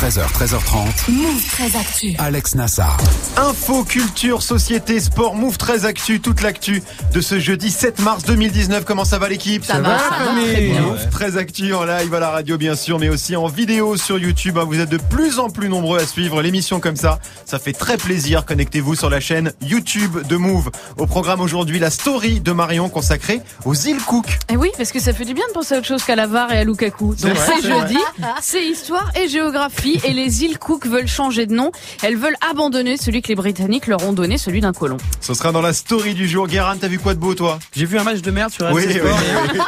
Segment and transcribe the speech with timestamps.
[0.00, 1.10] 13h, 13h30.
[1.10, 2.14] Move 13 Actu.
[2.16, 2.96] Alex Nassar.
[3.36, 6.82] Info, culture, société, sport, Move 13 Actu, toute l'actu
[7.12, 8.86] de ce jeudi 7 mars 2019.
[8.86, 9.62] Comment ça va l'équipe?
[9.62, 10.80] Ça, va, ça va très bien.
[10.80, 14.18] Move 13 Actu en live à la radio bien sûr, mais aussi en vidéo sur
[14.18, 14.56] YouTube.
[14.56, 14.64] Hein.
[14.66, 17.18] Vous êtes de plus en plus nombreux à suivre l'émission comme ça.
[17.44, 18.46] Ça fait très plaisir.
[18.46, 20.70] Connectez-vous sur la chaîne YouTube de Move.
[20.96, 24.28] Au programme aujourd'hui, la story de Marion consacrée aux îles Cook.
[24.28, 26.16] Et eh oui, parce que ça fait du bien de penser à autre chose qu'à
[26.16, 27.16] la VAR et à Lukaku.
[27.16, 27.98] Donc c'est jeudi,
[28.40, 31.72] c'est histoire et géographie et les îles Cook veulent changer de nom.
[32.02, 34.98] Elles veulent abandonner celui que les Britanniques leur ont donné, celui d'un colon.
[35.20, 36.46] Ce sera dans la story du jour.
[36.46, 37.58] Guérin, t'as vu quoi de beau toi?
[37.74, 38.84] J'ai vu un match de merde sur oui.
[38.86, 39.60] Oui, oui,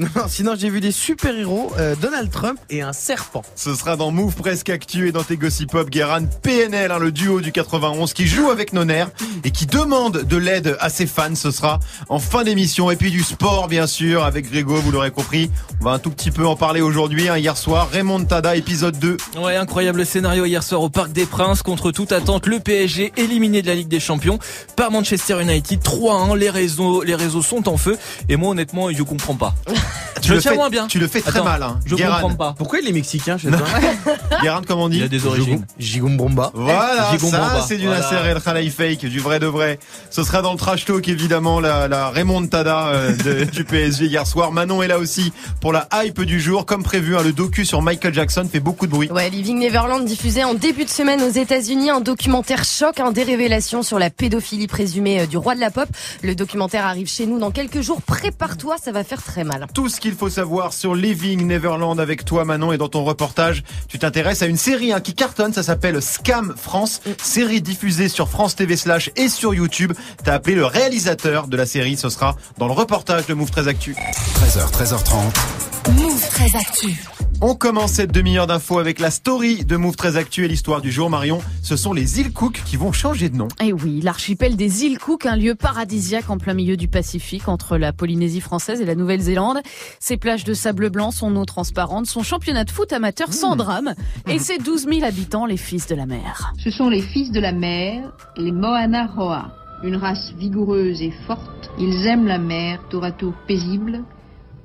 [0.00, 3.42] Non, sinon j'ai vu des super-héros, euh, Donald Trump et un serpent.
[3.54, 7.12] Ce sera dans Move Presque Actu et dans tes Gossip Pop, Guérin PNL, hein, le
[7.12, 9.10] duo du 91 qui joue avec nos nerfs
[9.44, 11.34] et qui demande de l'aide à ses fans.
[11.34, 12.90] Ce sera en fin d'émission.
[12.90, 15.50] Et puis du sport, bien sûr, avec Grégo, vous l'aurez compris.
[15.82, 17.28] On va un tout petit peu en parler aujourd'hui.
[17.28, 19.18] Hein, hier soir, Raymond Tada, épisode 2.
[19.36, 21.62] Ouais, incroyable scénario hier soir au Parc des Princes.
[21.62, 24.38] Contre toute attente, le PSG éliminé de la Ligue des Champions
[24.76, 25.82] par Manchester United.
[25.82, 27.98] 3-1, les réseaux, les réseaux sont en feu.
[28.30, 29.54] Et moi, honnêtement, je comprends pas.
[30.20, 30.86] tu je le tiens moins bien.
[30.86, 31.62] Tu le fais très mal.
[31.62, 31.80] Hein.
[31.84, 32.54] Je comprends pas.
[32.56, 33.66] Pourquoi il est mexicain chez toi
[34.42, 35.64] Guérin, comment on dit Il a des origines.
[35.78, 36.50] Jigumbromba.
[36.54, 39.78] Voilà, ça c'est du Nasser El Khalai fake, du vrai de vrai.
[40.10, 44.52] Ce sera dans le trash talk évidemment la, la remontada euh, du PSG hier soir.
[44.52, 46.66] Manon est là aussi pour la hype du jour.
[46.66, 49.10] Comme prévu, hein, le docu sur Michael Jackson fait beaucoup de bruit.
[49.10, 53.22] Ouais, Living Neverland diffusé en début de semaine aux États-Unis un documentaire choc, hein, des
[53.22, 55.88] révélations sur la pédophilie présumée euh, du roi de la pop.
[56.22, 58.02] Le documentaire arrive chez nous dans quelques jours.
[58.02, 59.66] Prépare-toi, ça va faire très mal.
[59.74, 63.62] Tout ce qu'il faut savoir sur Living Neverland avec toi Manon et dans ton reportage,
[63.88, 68.28] tu t'intéresses à une série hein, qui cartonne, ça s'appelle Scam France, série diffusée sur
[68.28, 69.92] France TV slash et sur YouTube.
[70.24, 73.68] T'as appelé le réalisateur de la série, ce sera dans le reportage de Move 13
[73.68, 73.94] Actu.
[73.94, 75.92] 13h, 13h30.
[75.92, 77.29] Move 13 Actu.
[77.42, 81.08] On commence cette demi-heure d'infos avec la story de Move très actuelle, l'histoire du jour.
[81.08, 83.48] Marion, ce sont les îles Cook qui vont changer de nom.
[83.62, 87.48] Et eh oui, l'archipel des îles Cook, un lieu paradisiaque en plein milieu du Pacifique
[87.48, 89.60] entre la Polynésie française et la Nouvelle-Zélande.
[90.00, 93.58] Ses plages de sable blanc, son eau transparente, son championnat de foot amateur sans mmh.
[93.58, 93.94] drame
[94.28, 94.40] et mmh.
[94.40, 96.52] ses 12 000 habitants, les fils de la mer.
[96.58, 99.50] Ce sont les fils de la mer, les Moana Roa,
[99.82, 101.70] une race vigoureuse et forte.
[101.78, 104.04] Ils aiment la mer, tour à tour paisible,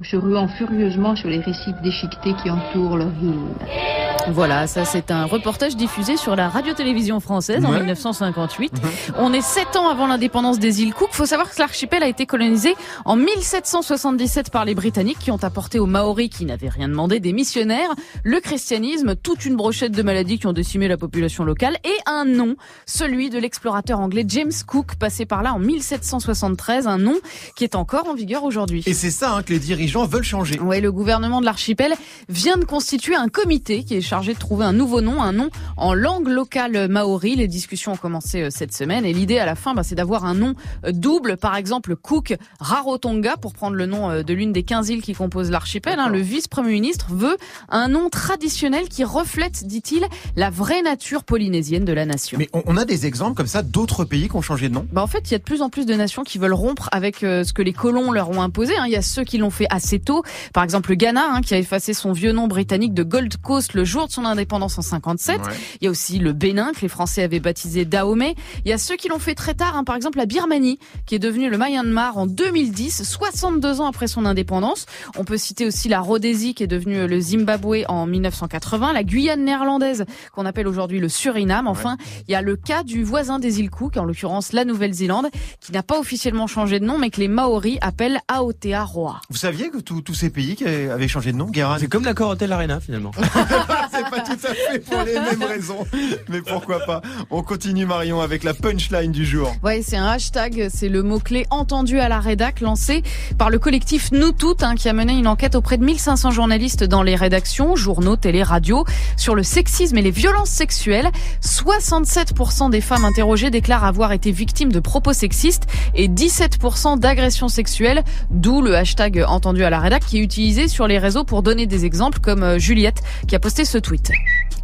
[0.02, 4.05] se ruant furieusement sur les récifs déchiquetés qui entourent leur ville.
[4.32, 8.74] Voilà, ça c'est un reportage diffusé sur la radio-télévision française en 1958.
[8.74, 8.90] Mhm.
[9.20, 11.10] On est sept ans avant l'indépendance des îles Cook.
[11.12, 12.76] Faut savoir que l'archipel a été colonisé
[13.06, 17.34] en 1777 par les Britanniques qui ont apporté aux Maoris qui n'avaient rien demandé des
[17.34, 17.90] missionnaires,
[18.24, 22.26] le christianisme, toute une brochette de maladies qui ont décimé la population locale et un
[22.26, 22.56] nom,
[22.88, 27.16] celui de l'explorateur anglais James Cook, passé par là en 1773, un nom
[27.56, 28.84] qui est encore en vigueur aujourd'hui.
[28.88, 30.60] Et c'est ça hein, que les dirigeants veulent changer.
[30.60, 31.94] Oui, le gouvernement de l'archipel
[32.28, 35.50] vient de constituer un comité qui est chargé de trouver un nouveau nom, un nom
[35.78, 37.36] en langue locale maori.
[37.36, 40.26] Les discussions ont commencé euh, cette semaine et l'idée à la fin, bah, c'est d'avoir
[40.26, 40.56] un nom
[40.86, 44.90] euh, double, par exemple Cook Rarotonga, pour prendre le nom euh, de l'une des 15
[44.90, 46.00] îles qui composent l'archipel.
[46.00, 46.10] Hein.
[46.10, 47.36] Le vice-premier ministre veut
[47.68, 50.06] un nom traditionnel qui reflète, dit-il,
[50.36, 52.38] la vraie nature polynésienne de la nation.
[52.38, 54.88] Mais on a des exemples comme ça d'autres pays qui ont changé de nom?
[54.94, 56.88] Bah En fait, il y a de plus en plus de nations qui veulent rompre
[56.92, 58.78] avec ce que les colons leur ont imposé.
[58.78, 58.86] Hein.
[58.88, 60.24] Il y a ceux qui l'ont fait assez tôt.
[60.54, 63.74] Par exemple, le Ghana, hein, qui a effacé son vieux nom britannique de Gold Coast
[63.74, 65.42] le jour de son indépendance en 57.
[65.82, 68.36] Il y a aussi le Bénin que les Français avaient baptisé Dahomey.
[68.64, 69.84] Il y a ceux qui l'ont fait très tard, hein.
[69.84, 74.26] par exemple la Birmanie qui est devenue le Myanmar en 2010, 62 ans après son
[74.26, 74.86] indépendance.
[75.18, 79.44] On peut citer aussi la Rhodésie qui est devenue le Zimbabwe en 1980, la Guyane
[79.44, 81.68] néerlandaise qu'on appelle aujourd'hui le Suriname.
[81.68, 85.28] Enfin, il y a le cas du voisin des îles Cook, en l'occurrence la Nouvelle-Zélande,
[85.60, 89.22] qui n'a pas officiellement changé de nom, mais que les Maoris appellent Aotearoa.
[89.30, 90.58] Vous saviez que tous ces pays
[90.92, 93.12] avaient changé de nom, Guérin C'est comme l'accord Hotel Arena finalement.
[93.96, 95.86] c'est pas tout à fait pour les mêmes raisons,
[96.30, 97.02] mais pourquoi pas.
[97.30, 99.54] On continue Marion avec la punchline du jour.
[99.64, 103.04] Ouais, c'est un hashtag, c'est le mot-clé entendu à la rédac lancé
[103.38, 106.84] par le collectif Nous Toutes hein, qui a mené une enquête auprès de 1500 journalistes
[106.84, 108.86] dans les rédactions, journaux, télé, radio
[109.18, 111.10] sur le sexisme et les violences sexuelles.
[111.42, 115.64] 67% des femmes interrogées déclarent avoir été victimes de propos sexistes
[115.94, 120.88] et 17% d'agressions sexuelles, d'où le hashtag entendu à la rédac qui est utilisé sur
[120.88, 123.78] les réseaux pour donner des exemples comme euh, Juliette qui a posté ce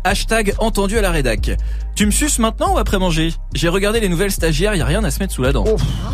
[0.03, 1.51] Hashtag entendu à la rédac.
[1.93, 3.33] Tu me suces maintenant ou après manger?
[3.53, 5.65] J'ai regardé les nouvelles stagiaires, y a rien à se mettre sous la dent.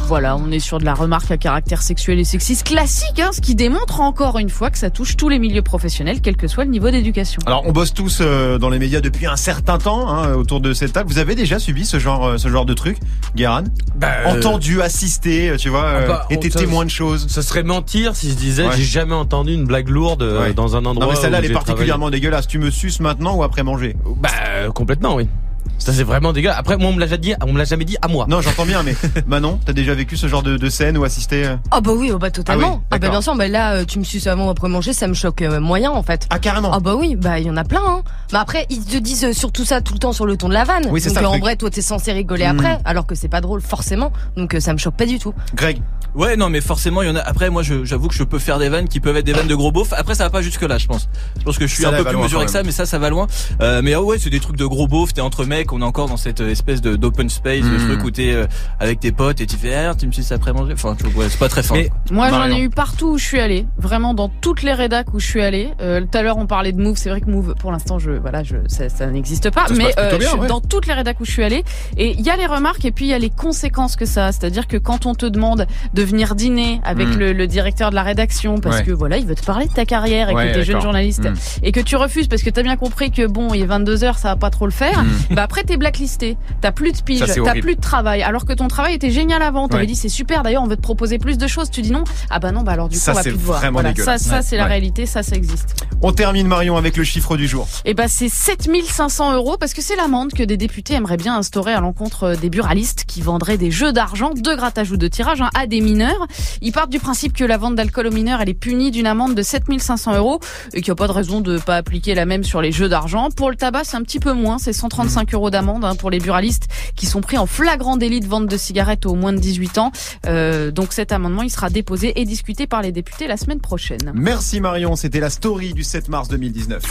[0.07, 3.39] Voilà, on est sur de la remarque à caractère sexuel et sexiste classique, hein, ce
[3.39, 6.65] qui démontre encore une fois que ça touche tous les milieux professionnels, quel que soit
[6.65, 7.39] le niveau d'éducation.
[7.45, 10.73] Alors, on bosse tous euh, dans les médias depuis un certain temps hein, autour de
[10.73, 11.09] cette table.
[11.09, 12.97] Vous avez déjà subi ce genre, euh, ce genre de truc,
[13.35, 13.63] Guéran
[13.95, 17.27] Bah, euh, Entendu, assisté, tu vois, euh, bah, été témoin de choses.
[17.29, 18.75] Ça serait mentir si je disais Ouais.
[18.75, 20.53] j'ai jamais entendu une blague lourde euh, Ouais.
[20.53, 21.05] dans un endroit.
[21.05, 22.47] Non mais celle-là elle est particulièrement dégueulasse.
[22.47, 23.95] Tu me suces maintenant ou après manger?
[24.17, 25.29] Bah euh, complètement oui.
[25.77, 26.57] Ça c'est vraiment dégueulasse.
[26.59, 28.25] Après moi on me l'a déjà dit, on me l'a jamais dit à moi.
[28.29, 28.95] Non j'entends bien mais
[29.27, 32.11] Manon, t'as déjà vécu ce genre de, de scène ou assisté euh Ah bah oui,
[32.13, 32.67] oh bah totalement.
[32.67, 34.67] Ah oui, Ah, bah bien sûr, bah là euh, tu me suces avant ou après
[34.69, 36.27] manger, ça me choque euh, moyen en fait.
[36.29, 37.81] Ah carrément Ah bah oui, bah il y en a plein.
[37.85, 38.01] Hein.
[38.33, 40.63] Mais après ils te disent surtout ça tout le temps sur le ton de la
[40.63, 40.87] vanne.
[40.89, 41.41] Oui, c'est Donc ça, en truc.
[41.43, 42.59] vrai toi t'es censé rigoler Mm.
[42.59, 44.11] après, alors que c'est pas drôle forcément.
[44.35, 45.33] Donc euh, ça me choque pas du tout.
[45.55, 45.81] Greg
[46.15, 47.19] Ouais, non, mais forcément, il y en a.
[47.19, 49.47] Après, moi, je- j'avoue que je peux faire des vannes qui peuvent être des vannes
[49.47, 49.93] de gros beaufs.
[49.93, 51.07] Après, ça va pas jusque là, je pense.
[51.39, 52.97] Je pense que je suis Ça un peu plus mesuré que ça, mais ça, ça
[52.99, 53.27] va loin.
[53.61, 55.13] Euh, mais ah ouais, c'est des trucs de gros beaufs.
[55.13, 57.87] T'es entre mecs, on est encore dans cette euh, espèce de d'open space, le Mm.
[57.87, 58.47] truc où t'es euh,
[58.79, 60.73] avec tes potes et tu fais, ah, tu me suces après manger.
[60.73, 61.75] Enfin, tu vois, ouais, c'est pas très fin.
[61.75, 65.13] Mais Moi, j'en ai eu partout où je suis allée, vraiment dans toutes les rédacs
[65.13, 65.69] où je suis allée.
[65.81, 66.97] Euh, tout à l'heure, on parlait de Move.
[66.97, 69.67] C'est vrai que Move, pour l'instant, je voilà, je ça, ça n'existe pas.
[69.67, 70.47] Ça mais plutôt bien, je suis ouais.
[70.47, 71.63] dans toutes les rédacs où je suis allée,
[71.97, 74.27] et il y a les remarques et puis il y a les conséquences que ça.
[74.27, 74.31] a.
[74.31, 75.67] C'est-à-dire que quand on te demande
[75.97, 77.17] de venir dîner avec Mm.
[77.17, 78.83] le, le directeur de la rédaction, parce Ouais.
[78.83, 81.23] que voilà, il veut te parler de ta carrière et Ouais, que t'es jeune journaliste,
[81.23, 81.33] Mm.
[81.63, 84.17] et que tu refuses parce que t'as bien compris que bon, il est 22 heures,
[84.19, 85.03] ça va pas trop le faire.
[85.03, 85.35] Mm.
[85.35, 86.37] Bah après, t'es blacklisté.
[86.61, 89.67] T'as plus de pige, t'as plus de travail, alors que ton travail était génial avant.
[89.67, 90.43] T'avais dit c'est super.
[90.43, 91.71] D'ailleurs, on veut te proposer plus de choses.
[91.71, 92.03] Tu dis non.
[92.29, 93.63] Ah bah non, bah alors du coup, Ça, on va plus te voir.
[93.71, 93.93] Voilà.
[93.95, 95.05] Ça, ça c'est la réalité.
[95.07, 95.83] Ça, ça existe.
[96.03, 97.67] On termine Marion avec le chiffre du jour.
[97.85, 101.73] Et bah c'est 7500 euros parce que c'est l'amende que des députés aimeraient bien instaurer
[101.73, 105.49] à l'encontre des buralistes qui vendraient des jeux d'argent, de grattage ou de tirage hein,
[105.55, 106.27] à des mineurs.
[106.61, 109.35] Ils partent du principe que la vente d'alcool aux mineurs, elle est punie d'une amende
[109.35, 110.39] de 7500 euros
[110.73, 112.89] et qu'il n'y a pas de raison de pas appliquer la même sur les jeux
[112.89, 113.29] d'argent.
[113.29, 116.19] Pour le tabac, c'est un petit peu moins, c'est 135 euros d'amende hein, pour les
[116.19, 119.77] buralistes qui sont pris en flagrant délit de vente de cigarettes aux moins de 18
[119.77, 119.91] ans.
[120.25, 124.11] Euh, donc cet amendement, il sera déposé et discuté par les députés la semaine prochaine.
[124.13, 126.83] Merci Marion, c'était la story du 7 mars 2019.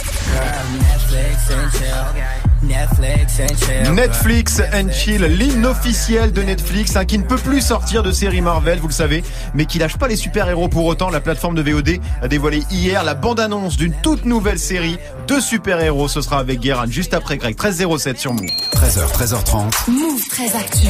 [3.93, 8.41] Netflix and Chill, l'hymne officiel de Netflix, hein, qui ne peut plus sortir de série
[8.41, 9.23] Marvel, vous le savez,
[9.53, 11.09] mais qui lâche pas les super-héros pour autant.
[11.09, 14.97] La plateforme de VOD a dévoilé hier la bande-annonce d'une toute nouvelle série
[15.27, 16.07] de super-héros.
[16.07, 18.45] Ce sera avec Guérin juste après Greg, 1307 sur Move.
[18.73, 19.89] 13h, 13h30.
[19.89, 20.87] Move très actu.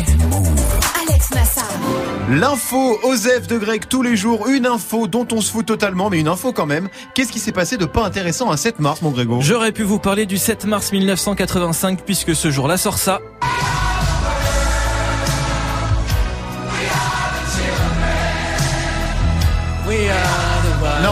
[1.07, 1.65] Alex Nassar.
[2.29, 6.19] L'info Osef de Greg tous les jours, une info dont on se fout totalement, mais
[6.19, 6.89] une info quand même.
[7.13, 9.39] Qu'est-ce qui s'est passé de pas intéressant un 7 mars, mon Grégo?
[9.41, 10.91] J'aurais pu vous parler du 7 mars
[11.67, 13.19] 1985 puisque ce jour-là sort ça.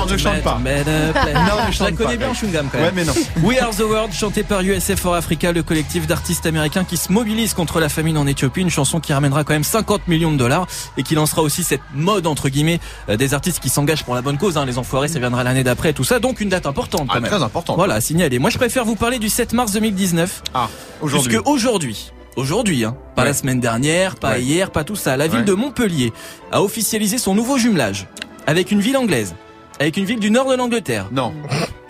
[0.05, 0.59] Non, ne chante pas.
[0.63, 2.33] Non, ne Je la chante connais bien.
[2.33, 2.95] Shungam, quand Ouais, même.
[2.95, 3.13] mais non.
[3.43, 7.11] We Are the World, chanté par USF for Africa, le collectif d'artistes américains qui se
[7.11, 10.37] mobilise contre la famine en Éthiopie, une chanson qui ramènera quand même 50 millions de
[10.37, 10.67] dollars
[10.97, 12.79] et qui lancera aussi cette mode entre guillemets
[13.09, 14.57] euh, des artistes qui s'engagent pour la bonne cause.
[14.57, 17.19] Hein, les enfoirés, ça viendra l'année d'après, tout ça, donc une date importante quand Ah,
[17.19, 17.29] même.
[17.31, 17.75] très important.
[17.75, 18.39] Voilà, signalé.
[18.39, 20.43] Moi, je préfère vous parler du 7 mars 2019.
[20.53, 20.69] Ah,
[21.01, 21.29] aujourd'hui.
[21.29, 23.29] Puisque aujourd'hui, aujourd'hui, hein, pas Ouais.
[23.29, 24.41] la semaine dernière, pas Ouais.
[24.43, 25.45] hier, pas tout ça, la ville Ouais.
[25.45, 26.13] de Montpellier
[26.51, 28.07] a officialisé son nouveau jumelage
[28.47, 29.35] avec une ville anglaise,
[29.79, 31.33] avec une ville du nord de l'Angleterre, Non.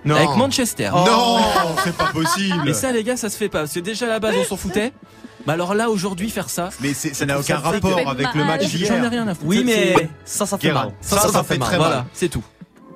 [0.06, 0.16] non.
[0.16, 0.90] avec Manchester.
[0.94, 1.40] Non,
[1.84, 2.62] c'est pas possible.
[2.66, 3.60] Mais ça, les gars, ça se fait pas.
[3.60, 4.92] Parce que déjà à la base, on s'en foutait.
[5.48, 6.70] Mais alors là, aujourd'hui, faire ça.
[6.80, 9.10] Mais c'est- ça n'a aucun rapport avec le match J'en ai d'hier.
[9.12, 9.46] rien à foutre.
[9.48, 10.86] Oui C'est- mais ça ça fait Guérin.
[10.86, 10.94] mal.
[11.02, 11.88] Ça, ça, fait très mal.
[11.88, 12.44] Voilà, c'est tout.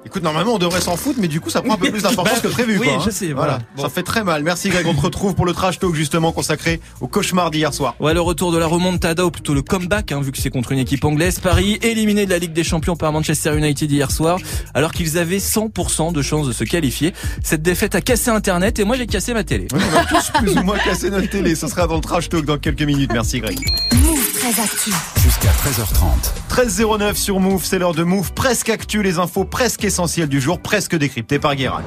[0.10, 2.40] Écoute, normalement, on devrait s'en foutre, mais du coup, ça prend un peu plus d'importance
[2.42, 2.80] que prévu.
[2.80, 3.02] oui, quoi, hein.
[3.06, 3.60] je sais, voilà.
[3.76, 3.84] Bon.
[3.84, 4.42] Ça fait très mal.
[4.42, 4.88] Merci, Greg.
[4.88, 7.94] On te retrouve pour le trash talk, justement, consacré au cauchemar d'hier soir.
[8.00, 10.72] Ouais, le retour de la remontada, ou plutôt le comeback, hein, vu que c'est contre
[10.72, 11.40] une équipe anglaise.
[11.40, 14.40] Paris, éliminé de la Ligue des Champions par Manchester United hier soir,
[14.74, 17.14] alors qu'ils avaient 100% de chances de se qualifier.
[17.44, 19.68] Cette défaite a cassé Internet et moi j'ai cassé ma télé.
[19.72, 21.54] Ouais, on va tous plus ou moins casser notre télé.
[21.54, 23.12] Ce sera dans le trash talk dans quelques minutes.
[23.14, 23.60] Merci, Greg.
[24.40, 24.92] Move très actu.
[25.22, 26.32] Jusqu'à 13h30.
[26.50, 28.32] 13.09 sur Move, c'est l'heure de Move.
[28.34, 31.82] Presque actu, les infos presque essentielles du jour, presque décryptées par Guérin.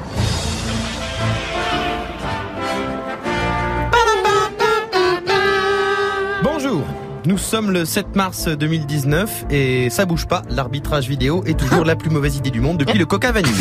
[6.43, 6.83] Bonjour.
[7.25, 10.43] Nous sommes le 7 mars 2019 et ça bouge pas.
[10.51, 13.53] L'arbitrage vidéo est toujours la plus mauvaise idée du monde depuis le coca vanille.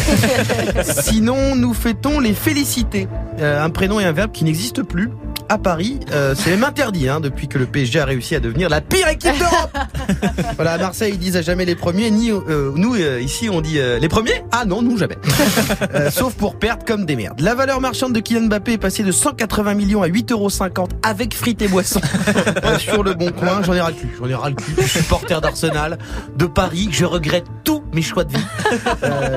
[0.83, 3.07] Sinon, nous fêtons les félicités.
[3.39, 5.11] Euh, un prénom et un verbe qui n'existent plus.
[5.51, 8.69] À Paris, euh, c'est même interdit hein, depuis que le PSG a réussi à devenir
[8.69, 9.77] la pire équipe d'Europe.
[10.55, 12.09] voilà, à Marseille, ils disent à jamais les premiers.
[12.09, 14.45] Ni euh, nous euh, ici, on dit les premiers?
[14.53, 15.17] Ah non, nous jamais.
[16.09, 17.41] Sauf pour perdre comme des merdes.
[17.41, 21.33] La valeur marchande de Kylian Mbappé est passée de 180 millions à 8,50 euros avec
[21.35, 21.99] frites et boissons
[22.79, 23.61] sur le bon coin.
[23.61, 24.09] J'en ai ras le cul.
[24.17, 24.73] J'en ai ras le cul.
[24.77, 25.97] Je suis supporter d'Arsenal,
[26.33, 26.87] de Paris.
[26.93, 28.45] Je regrette tous mes choix de vie.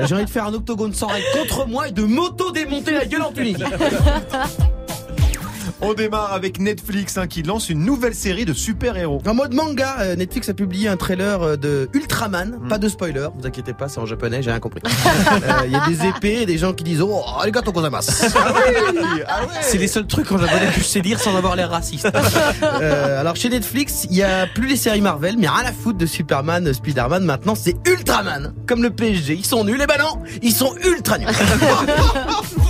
[0.07, 3.23] J'ai envie de faire un octogone sans règle contre moi et de m'auto-démonter la gueule
[3.23, 3.63] en Tunisie.
[5.81, 9.21] On démarre avec Netflix hein, qui lance une nouvelle série de super-héros.
[9.27, 12.59] En mode manga, euh, Netflix a publié un trailer euh, de Ultraman.
[12.69, 14.81] Pas de spoiler, vous inquiétez pas, c'est en japonais, j'ai rien compris.
[15.45, 18.11] Euh, Il y a des épées et des gens qui disent Oh, arigato gozaimasu.
[19.61, 22.07] C'est les seuls trucs en japonais que je sais lire sans avoir l'air raciste.
[22.63, 25.97] Euh, alors chez Netflix, il y a plus les séries Marvel, mais rien à foutre
[25.97, 27.23] de Superman, Spider-Man.
[27.25, 29.33] Maintenant, c'est Ultraman, comme le PSG.
[29.35, 31.27] Ils sont nuls, et ben non, ils sont ultra nuls.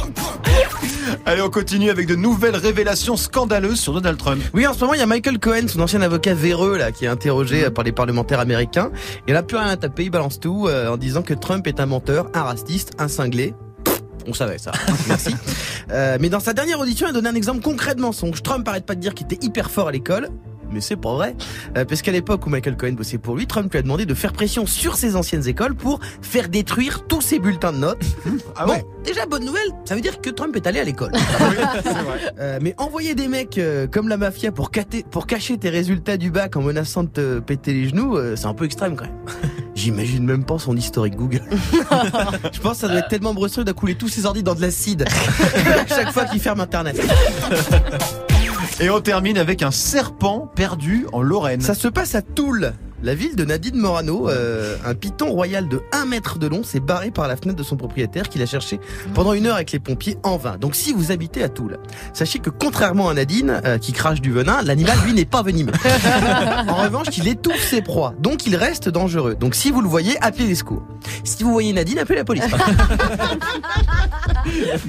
[1.26, 4.42] Allez, on continue avec de nouvelles révélations scandaleuses sur Donald Trump.
[4.54, 7.06] Oui, en ce moment, il y a Michael Cohen, son ancien avocat véreux, là, qui
[7.06, 8.92] est interrogé euh, par les parlementaires américains.
[9.28, 11.80] Il n'a plus rien à taper, il balance tout euh, en disant que Trump est
[11.80, 13.54] un menteur, un raciste, un cinglé.
[14.28, 14.72] On savait ça.
[15.08, 15.36] Merci.
[15.92, 18.42] Euh, mais dans sa dernière audition, il a donné un exemple concret de mensonge.
[18.42, 20.30] Trump arrête pas de dire qu'il était hyper fort à l'école.
[20.76, 21.36] Mais c'est pas vrai.
[21.78, 24.14] Euh, parce qu'à l'époque où Michael Cohen bossait pour lui, Trump lui a demandé de
[24.14, 28.04] faire pression sur ses anciennes écoles pour faire détruire tous ses bulletins de notes.
[28.58, 28.86] Ah bon, ouais.
[29.06, 31.12] déjà bonne nouvelle, ça veut dire que Trump est allé à l'école.
[32.40, 36.18] Euh, mais envoyer des mecs euh, comme la mafia pour, cater- pour cacher tes résultats
[36.18, 39.06] du bac en menaçant de te péter les genoux, euh, c'est un peu extrême quand
[39.06, 39.14] même.
[39.76, 41.42] J'imagine même pas son historique Google.
[42.52, 45.06] Je pense que ça doit être tellement bresseux d'accouler tous ses ordi dans de l'acide
[45.88, 46.98] chaque fois qu'il ferme Internet.
[48.82, 51.62] Et on termine avec un serpent perdu en Lorraine.
[51.62, 52.74] Ça se passe à Toul.
[53.06, 56.80] La ville de Nadine Morano, euh, un python royal de 1 mètre de long s'est
[56.80, 58.80] barré par la fenêtre de son propriétaire qui l'a cherché
[59.14, 60.58] pendant une heure avec les pompiers en vain.
[60.58, 61.78] Donc si vous habitez à Toul,
[62.14, 65.72] sachez que contrairement à Nadine euh, qui crache du venin, l'animal lui n'est pas venimeux.
[66.68, 69.36] en revanche, il étouffe ses proies, donc il reste dangereux.
[69.36, 70.82] Donc si vous le voyez, appelez les secours.
[71.24, 72.44] Si vous voyez Nadine, appelez la police.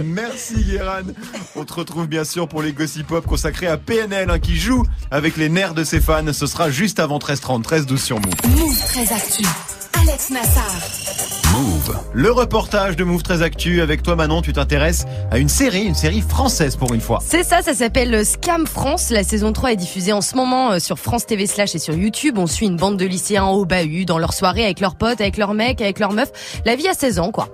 [0.03, 1.03] Merci Guéran.
[1.55, 4.85] On te retrouve bien sûr pour les Gossip Pop consacrés à PNL hein, qui joue
[5.11, 6.33] avec les nerfs de ses fans.
[6.33, 8.35] Ce sera juste avant 13h30, 13 12 sur Move.
[8.57, 9.43] Move très actu.
[10.01, 10.63] Alex Nassar.
[11.55, 11.99] Move.
[12.13, 15.97] Le reportage de Move très Actu avec toi Manon, tu t'intéresses à une série, une
[15.97, 17.19] série française pour une fois.
[17.27, 19.11] C'est ça, ça s'appelle Scam France.
[19.11, 21.95] La saison 3 est diffusée en ce moment euh, sur France TV Slash et sur
[21.95, 22.39] YouTube.
[22.39, 25.37] On suit une bande de lycéens au bahut, dans leur soirée avec leurs potes, avec
[25.37, 26.61] leurs mecs, avec leurs meufs.
[26.65, 27.49] La vie à 16 ans, quoi.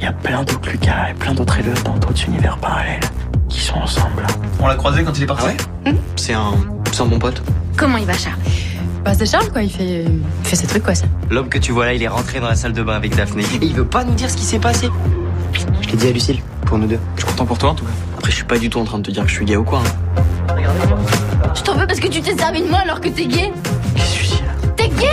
[0.00, 3.04] Il y a plein d'autres Lucas et plein d'autres élèves dans d'autres univers parallèles
[3.48, 4.26] qui sont ensemble.
[4.58, 5.56] On l'a croisé quand il est parti
[6.16, 6.54] C'est un,
[6.90, 7.40] c'est un bon pote.
[7.76, 8.40] Comment il va, Charles?
[9.04, 11.06] Bah c'est Charles quoi, il fait, il fait ses trucs quoi ça.
[11.30, 13.42] L'homme que tu vois là, il est rentré dans la salle de bain avec Daphné.
[13.60, 14.88] Et il veut pas nous dire ce qui s'est passé.
[15.82, 16.98] Je l'ai dit à Lucille, pour nous deux.
[17.16, 17.90] Je suis content pour toi en tout cas.
[18.18, 19.56] Après, je suis pas du tout en train de te dire que je suis gay
[19.56, 19.80] ou quoi.
[19.80, 20.54] hein.
[21.54, 23.52] Je t'en veux parce que tu t'es servi de moi alors que t'es gay
[23.96, 25.08] Qu'est-ce que je dis là T'es gay?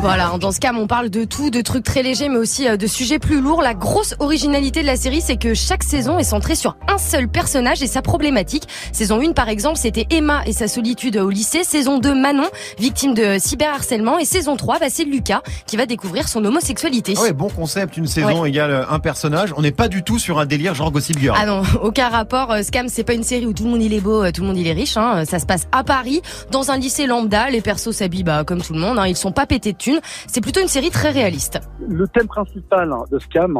[0.00, 2.86] Voilà, dans Scam, on parle de tout, de trucs très légers, mais aussi euh, de
[2.86, 3.62] sujets plus lourds.
[3.62, 7.28] La grosse originalité de la série, c'est que chaque saison est centrée sur un seul
[7.28, 8.64] personnage et sa problématique.
[8.92, 11.64] Saison 1, par exemple, c'était Emma et sa solitude au lycée.
[11.64, 12.46] Saison 2, Manon,
[12.78, 14.18] victime de cyberharcèlement.
[14.18, 17.14] Et saison 3, bah, c'est Lucas qui va découvrir son homosexualité.
[17.16, 19.52] Ah ouais, bon concept, une saison égale un personnage.
[19.56, 21.36] On n'est pas du tout sur un délire genre Gossip Girl.
[21.40, 22.52] Ah non, aucun rapport.
[22.52, 24.42] Euh, Scam, c'est pas une série où tout le monde il est beau, euh, tout
[24.42, 24.96] le monde il est riche.
[24.96, 25.24] Hein.
[25.24, 27.50] Ça se passe à Paris, dans un lycée lambda.
[27.50, 28.98] Les persos s'habillent bah, comme tout le monde.
[28.98, 29.06] Hein.
[29.06, 29.78] Ils sont pas pétés de
[30.26, 31.60] C'est plutôt une série très réaliste.
[31.88, 33.58] Le thème principal hein, de Scam,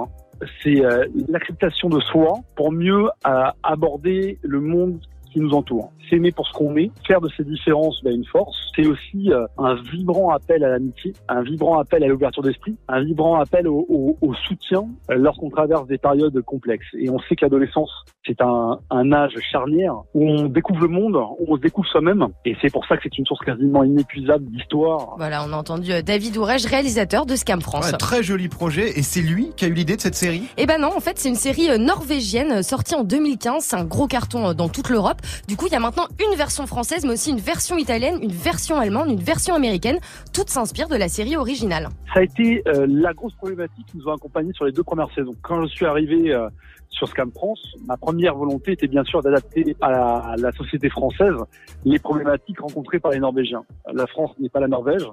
[0.63, 5.01] c'est euh, l'acceptation de soi pour mieux euh, aborder le monde
[5.33, 5.93] qui nous entoure.
[6.11, 8.57] S'aimer pour ce qu'on est, faire de ces différences bah, une force.
[8.77, 13.03] C'est aussi euh, un vibrant appel à l'amitié, un vibrant appel à l'ouverture d'esprit, un
[13.03, 16.87] vibrant appel au, au- au soutien euh, lorsqu'on traverse des périodes complexes.
[16.99, 17.91] Et on sait que l'adolescence,
[18.27, 22.27] c'est un, un âge charnière où on découvre le monde, où on se découvre soi-même.
[22.45, 25.93] Et c'est pour ça que c'est une source quasiment inépuisable d'histoire, Voilà, on a entendu
[25.93, 27.91] euh, David Ourège, réalisateur de Scam France.
[27.91, 28.99] Ouais, très joli projet.
[28.99, 30.43] Et c'est lui qui a eu l'idée de cette série?
[30.57, 33.65] Eh ben non, en fait, c'est une série norvégienne sortie en 2015.
[33.65, 35.21] C'est un gros carton dans toute l'Europe.
[35.49, 38.33] Du coup, il y a maintenant une version française, mais aussi une version italienne, une
[38.33, 39.99] version allemande, une version américaine.
[40.33, 41.89] Toutes s'inspirent de la série originale.
[42.13, 45.13] Ça a été euh, la grosse problématique qui nous a accompagnés sur les deux premières
[45.15, 45.35] saisons.
[45.43, 46.49] Quand je suis arrivé euh,
[46.91, 50.89] sur Scam France, ma première volonté était bien sûr d'adapter à la, à la société
[50.89, 51.37] française
[51.85, 53.65] les problématiques rencontrées par les Norvégiens.
[53.93, 55.07] La France n'est pas la Norvège.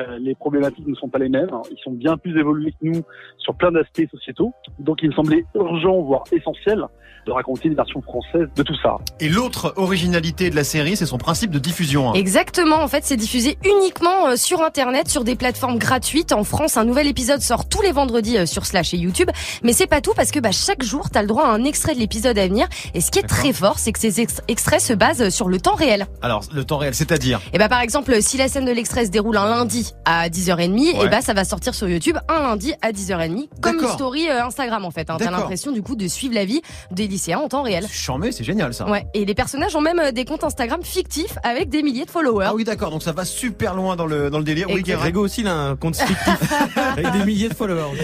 [0.00, 1.50] Euh, les problématiques ne sont pas les mêmes.
[1.70, 3.02] Ils sont bien plus évolués que nous
[3.38, 4.52] sur plein d'aspects sociétaux.
[4.78, 6.82] Donc il me semblait urgent, voire essentiel,
[7.26, 8.96] de raconter une version française de tout ça.
[9.20, 12.10] Et l'autre originalité de la série, c'est son principe de diffusion.
[12.10, 12.14] hein.
[12.14, 16.32] Exactement, en fait, c'est diffusé uniquement euh, sur Internet, sur des plateformes gratuites.
[16.32, 19.28] En France, un nouvel épisode sort tous les vendredis euh, sur Slash et YouTube.
[19.62, 21.94] Mais c'est pas tout parce que bah, chaque jour, t'as le droit à un extrait
[21.94, 22.68] de l'épisode à venir.
[22.94, 25.60] Et ce qui est très fort, c'est que ces ex- extraits se basent sur le
[25.60, 26.06] temps réel.
[26.22, 27.40] Alors, le temps réel, c'est-à-dire?
[27.52, 30.98] Et bah par exemple, si la scène de l'extrait se déroule un lundi à 10h30,
[30.98, 31.06] Ouais.
[31.06, 34.44] et bah ça va sortir sur YouTube un lundi à 10h30, comme une story euh,
[34.44, 35.08] Instagram en fait.
[35.10, 35.16] Hein.
[35.18, 37.86] T'as l'impression du coup de suivre la vie des lycéens en temps réel.
[37.90, 38.88] Chambé, c'est génial ça.
[38.88, 42.10] Ouais, et les personnages ont même euh, des comptes Instagram fictifs avec des milliers de
[42.10, 42.46] followers.
[42.48, 44.66] Ah oui, d'accord, donc ça va super loin dans le, dans le délire.
[44.68, 44.86] Oui, Exact.
[44.86, 45.00] Guérin.
[45.02, 47.96] Grégo aussi, il a un compte fictif avec des milliers de followers.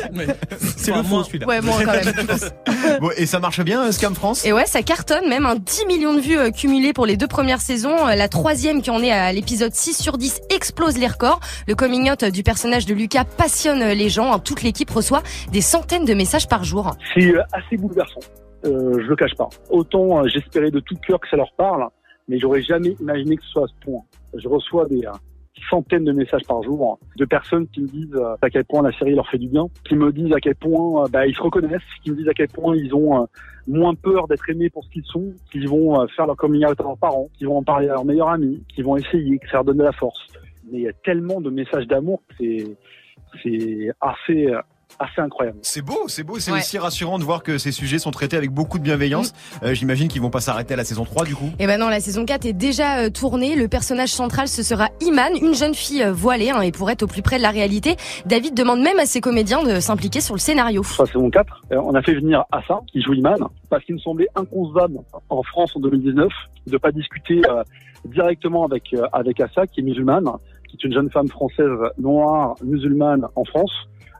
[0.76, 1.20] C'est Enfin, le moins.
[1.22, 1.46] faux celui-là.
[1.46, 2.14] Ouais, moi quand même.
[3.00, 5.86] Bon, et ça marche bien, euh, Scam France Et ouais, ça cartonne, même un 10
[5.86, 8.06] millions de vues cumulées pour les deux premières saisons.
[8.06, 11.40] La troisième, qui en est à l'épisode 6 sur 10, explose les records.
[11.68, 14.38] Le coming out du personnage de Lucas passionne les gens.
[14.38, 16.94] Toute l'équipe reçoit des centaines de messages par jour.
[17.12, 18.20] C'est euh, assez bouleversant.
[18.64, 19.48] Euh, je le cache pas.
[19.70, 21.88] Autant euh, j'espérais de tout cœur que ça leur parle,
[22.28, 24.00] mais j'aurais jamais imaginé que ce soit à ce point.
[24.34, 25.10] Je reçois des euh,
[25.68, 29.14] centaines de messages par jour de personnes qui me disent à quel point la série
[29.14, 32.10] leur fait du bien, qui me disent à quel point bah, ils se reconnaissent, qui
[32.12, 33.26] me disent à quel point ils ont
[33.66, 36.84] moins peur d'être aimés pour ce qu'ils sont, qu'ils vont faire leur coming out à
[36.84, 39.54] leurs parents, qu'ils vont en parler à leurs meilleurs amis, qu'ils vont essayer, que ça
[39.54, 40.28] leur donne de la force.
[40.70, 42.76] Mais il y a tellement de messages d'amour que c'est
[43.42, 44.48] c'est assez
[44.98, 45.58] assez incroyable.
[45.62, 46.58] C'est beau, c'est beau, c'est Ouais.
[46.58, 49.34] aussi rassurant de voir que ces sujets sont traités avec beaucoup de bienveillance.
[49.62, 51.50] Euh, J'imagine qu'ils vont pas s'arrêter à la saison 3 du coup.
[51.58, 53.56] Et ben non, la saison 4 est déjà euh, tournée.
[53.56, 56.48] Le personnage central, ce sera Iman, une jeune fille euh, voilée.
[56.50, 59.20] hein, et pour être au plus près de la réalité, David demande même à ses
[59.20, 60.82] comédiens de s'impliquer sur le scénario.
[60.84, 63.96] Sur la saison 4, euh, on a fait venir Assa, qui joue Iman, parce qu'il
[63.96, 66.28] nous semblait inconcevable en France en 2019
[66.68, 67.62] de pas discuter euh,
[68.06, 70.24] directement avec euh, avec Assa, qui est musulmane,
[70.68, 73.72] qui est une jeune femme française noire musulmane en France,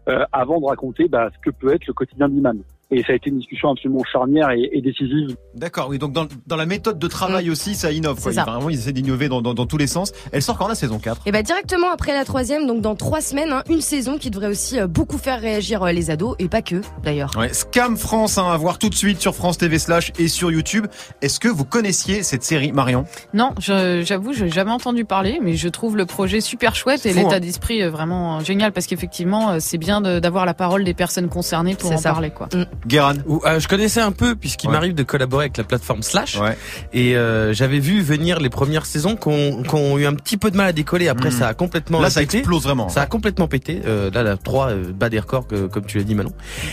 [0.09, 2.63] euh, avant de raconter bah, ce que peut être le quotidien d'Iman.
[2.93, 5.37] Et ça a été une discussion absolument charnière et, et décisive.
[5.57, 8.21] D'accord, oui, donc dans, dans la méthode de travail aussi, ça innove.
[8.23, 8.31] Quoi.
[8.31, 8.35] Mm.
[8.35, 8.45] C'est ça.
[8.47, 10.13] Ils- Vraiment, ils essaient d'innover dans, dans, dans tous les sens.
[10.31, 13.21] Elle sort quand la saison 4 Et ben directement après la troisième, donc dans trois
[13.21, 16.49] semaines, hein, une saison qui devrait aussi euh, beaucoup faire réagir euh, les ados et
[16.49, 17.33] pas que d'ailleurs.
[17.37, 20.53] Ouais, Scam France, hein, à voir tout de suite sur France TV slash et sur
[20.53, 20.87] YouTube.
[21.23, 23.05] Est-ce que vous connaissiez cette série, Marion?
[23.35, 27.13] Non, je- j'avoue, j'ai jamais entendu parler, mais je trouve le projet super chouette et
[27.13, 27.41] l'état hein.
[27.41, 31.91] d'esprit euh, vraiment génial parce qu'effectivement, c'est bien d'avoir la parole des personnes concernées pour
[31.91, 32.13] en ça.
[32.13, 32.49] parler, quoi.
[32.87, 33.15] Guéran
[33.47, 34.73] euh, je connaissais un peu puisqu'il Ouais.
[34.73, 36.57] m'arrive de collaborer avec la plateforme Slash Ouais.
[36.93, 40.37] et euh, j'avais vu venir les premières saisons qui ont, qui ont eu un petit
[40.37, 41.09] peu de mal à décoller.
[41.09, 41.33] Après, Mm.
[41.39, 42.39] ça a complètement Là, ça pété.
[42.39, 42.89] explose vraiment.
[42.89, 43.81] Ça a complètement pété.
[43.87, 46.33] Euh, là, la 3 euh, bat des records, que- comme tu l'as dit, Manon.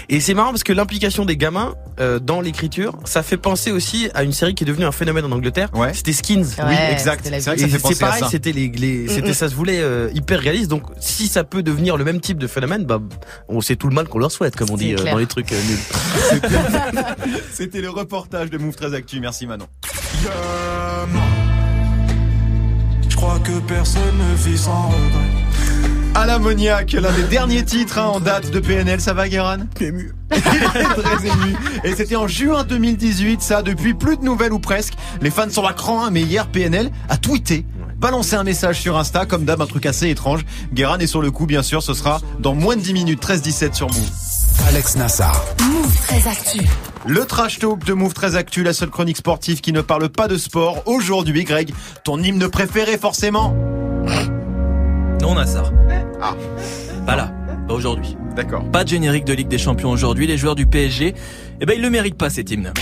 [0.09, 4.09] Et c'est marrant parce que l'implication des gamins euh, dans l'écriture, ça fait penser aussi
[4.15, 5.69] à une série qui est devenue un phénomène en Angleterre.
[5.73, 5.93] Ouais.
[5.93, 6.45] C'était Skins.
[6.67, 7.19] Oui, exact.
[7.23, 8.29] c'était la C'est vrai que ça fait penser à pareil, ça.
[8.29, 10.69] c'était les, les- c'était Mm, ça se voulait euh, hyper réaliste.
[10.69, 12.99] Donc, si ça peut devenir le même type de phénomène, bah,
[13.47, 15.51] on sait tout le mal qu'on leur souhaite, comme on dit euh, dans les trucs
[15.51, 15.77] euh, nuls.
[17.51, 19.19] C'était le reportage de Move 13 Actu.
[19.19, 19.67] Merci Manon.
[23.09, 25.43] Je crois que personne ne vit sans regret.
[26.15, 30.13] À l'ammoniaque, l'un des derniers titres hein, en date de PNL, ça va Guéran Ému.
[30.29, 31.55] Très ému.
[31.83, 34.93] Et c'était en juin 2018, ça, depuis plus de nouvelles ou presque.
[35.21, 37.65] Les fans sont à cran, hein, mais hier PNL a tweeté.
[37.97, 40.45] Balancé un message sur Insta, comme d'hab, un truc assez étrange.
[40.71, 43.73] Guéran est sur le coup, bien sûr, ce sera dans moins de 10 minutes, 13-17
[43.73, 44.11] sur Move.
[44.67, 45.43] Alex Nassar.
[45.61, 46.67] Move très actu.
[47.05, 50.27] Le trash talk de Move 13 Actu, la seule chronique sportive qui ne parle pas
[50.27, 50.83] de sport.
[50.85, 53.53] Aujourd'hui, Greg, ton hymne préféré forcément
[55.21, 55.71] Non, Nassar.
[56.21, 56.35] Ah.
[57.05, 57.31] Pas là.
[57.67, 58.15] Pas aujourd'hui.
[58.35, 58.63] D'accord.
[58.71, 60.27] Pas de générique de Ligue des Champions aujourd'hui.
[60.27, 61.13] Les joueurs du PSG,
[61.59, 62.73] eh ben, ils le méritent pas cet hymne.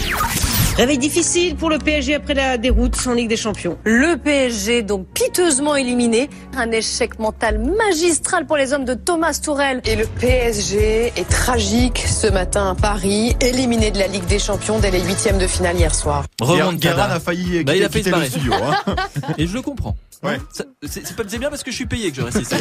[0.78, 3.78] Réveil difficile pour le PSG après la déroute en Ligue des Champions.
[3.84, 6.30] Le PSG, donc piteusement éliminé.
[6.58, 9.82] Un échec mental magistral pour les hommes de Thomas Tourel.
[9.86, 14.80] Et le PSG est tragique ce matin à Paris, éliminé de la Ligue des Champions
[14.80, 16.24] dès les huitièmes de finale hier soir.
[16.40, 17.04] Guéran Remontada.
[17.06, 18.30] a failli Bah, il a fait le barrer.
[18.30, 18.54] studio.
[18.54, 18.96] Hein.
[19.38, 19.96] Et je le comprends.
[20.24, 20.38] Ouais.
[20.86, 22.54] C'est bien parce que je suis payé que je reste ici.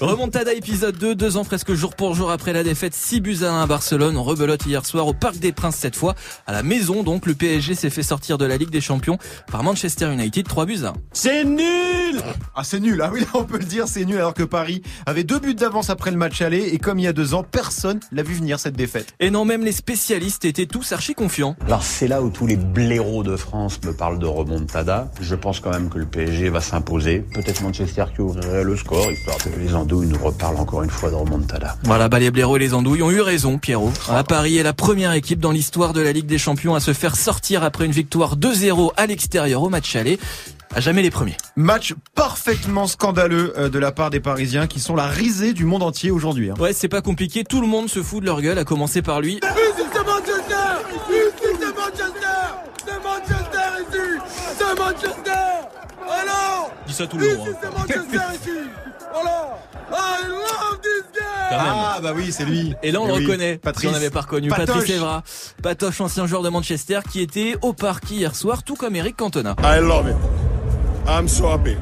[0.00, 3.50] Remontada épisode 2, deux ans presque jour pour jour après la défaite 6 buts à
[3.52, 4.16] 1 à Barcelone.
[4.16, 6.14] On rebelote hier soir au Parc des Princes cette fois.
[6.46, 9.18] À la maison donc, le PSG s'est fait sortir de la Ligue des Champions
[9.50, 10.92] par Manchester United 3 buts à 1.
[11.12, 12.20] C'est nul
[12.54, 14.82] Ah c'est nul, ah oui là on peut le dire, c'est nul alors que Paris
[15.06, 17.44] avait deux buts d'avance après le match aller et comme il y a deux ans,
[17.44, 19.14] personne l'a vu venir cette défaite.
[19.20, 21.56] Et non, même les spécialistes étaient tous archi confiants.
[21.66, 25.10] Alors c'est là où tous les blaireaux de France me parlent de remontada.
[25.20, 27.24] Je pense quand même que le PSG va s'imposer.
[27.34, 31.10] Peut-être Manchester qui ouvrirait le score, histoire que les andouilles nous reparlent encore une fois
[31.10, 31.76] de remontada.
[31.84, 33.92] Voilà, bah les blaireaux et les andouilles ont eu raison, Pierrot.
[34.08, 36.93] À Paris est la première équipe dans l'histoire de la Ligue des Champions à se
[36.94, 40.18] faire sortir après une victoire 2-0 à l'extérieur au match aller.
[40.74, 41.36] À jamais les premiers.
[41.54, 45.82] Match parfaitement scandaleux euh, de la part des Parisiens qui sont la risée du monde
[45.84, 46.50] entier aujourd'hui.
[46.50, 46.54] hein.
[46.58, 49.20] Ouais, c'est pas compliqué, tout le monde se fout de leur gueule, à commencer par
[49.20, 49.38] lui.
[49.42, 50.54] C'est Manchester
[50.90, 51.20] Ici,
[51.60, 52.28] c'est Manchester
[52.84, 54.20] C'est Manchester ici
[54.58, 55.30] C'est Manchester
[56.10, 57.44] Alors Dis ça tout le long.
[57.44, 58.93] Ici, hein.
[59.14, 59.58] Voilà
[59.90, 61.22] I love this game.
[61.52, 62.74] Ah bah oui, c'est lui.
[62.82, 63.26] Et là, on Eh le oui.
[63.26, 63.58] reconnaît.
[63.58, 63.82] Patrice.
[63.82, 64.48] Si on n'avait pas reconnu.
[64.48, 64.66] Patoche.
[64.66, 65.22] Patrice Evra.
[65.62, 69.54] Patoche, ancien joueur de Manchester, qui était au parc hier soir, tout comme Eric Cantona.
[69.62, 70.16] I love it.
[71.06, 71.76] I'm so happy.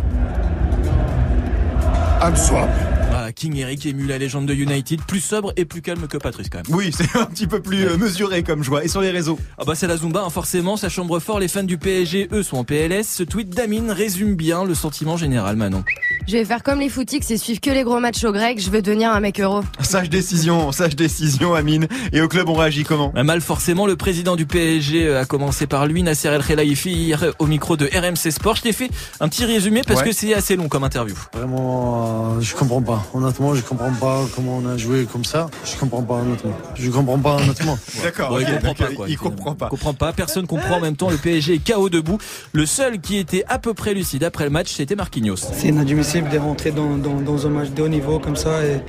[2.20, 2.91] I'm so happy.
[3.12, 6.48] Voilà, King Eric émue la légende de United, plus sobre et plus calme que Patrice
[6.48, 6.75] quand même.
[6.77, 8.85] Oui, c'est un petit peu plus euh, mesuré comme joie.
[8.85, 11.48] Et sur les réseaux Ah bah c'est la Zumba, hein, forcément, ça chambre fort, les
[11.48, 13.07] fans du PSG, eux, sont en PLS.
[13.07, 15.85] Ce tweet d'Amine résume bien le sentiment général, Manon.
[16.27, 18.59] Je vais faire comme les footix et suivre que les gros matchs au grec.
[18.61, 19.62] Je veux devenir un mec euro.
[19.81, 21.88] Sage décision, sage décision, Amine.
[22.12, 25.25] Et au club, on réagit comment Bah, Mal forcément, le président du PSG euh, a
[25.27, 28.57] commencé par lui, Nasser El Khelaifi, hier au micro de RMC Sport.
[28.57, 30.09] Je t'ai fait un petit résumé parce Ouais.
[30.09, 31.16] que c'est assez long comme interview.
[31.35, 33.01] Vraiment, euh, je comprends pas.
[33.14, 35.48] Honnêtement, je comprends pas comment on a joué comme ça.
[35.64, 36.52] Je comprends pas honnêtement.
[36.74, 37.78] Je comprends pas honnêtement.
[38.02, 39.68] D'accord, Bon, il comprend pas, quoi, il comprend pas.
[39.68, 41.10] comprend pas, personne comprend en même temps.
[41.10, 42.18] Le PSG est KO debout.
[42.52, 45.36] Le seul qui était à peu près lucide après le match, c'était Marquinhos.
[45.36, 48.80] C'est inadmissible de rentrer dans, dans, dans un match de haut niveau comme ça et,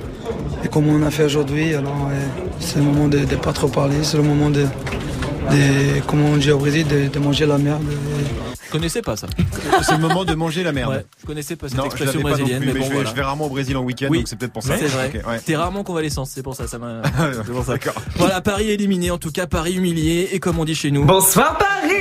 [0.64, 1.74] et comme on a fait aujourd'hui.
[1.74, 2.08] Alors
[2.60, 4.66] c'est le moment de ne pas trop parler, c'est le moment de,
[5.50, 7.82] de, comment on dit au Brésil, de, de manger la merde.
[7.82, 9.26] Et- Je connaissais pas ça.
[9.82, 10.92] C'est le moment de manger la merde.
[10.94, 12.84] Ouais, je connaissais pas cette Non, je expression pas non brésilienne, plus, mais, mais bon,
[12.86, 13.10] je, vais, voilà.
[13.10, 14.76] je vais rarement au Brésil en week-end, Oui, donc c'est peut-être pour ça.
[14.76, 15.12] C'est vrai.
[15.14, 15.38] Ok, ouais.
[15.40, 17.02] T'es rarement convalescence, c'est pour ça, ça m'a.
[17.68, 17.94] D'accord.
[18.16, 21.04] Voilà, Paris éliminé, en tout cas Paris humilié, et comme on dit chez nous.
[21.04, 21.92] Bonsoir Paris